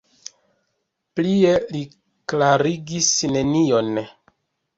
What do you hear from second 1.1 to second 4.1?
Plie li klarigis nenion.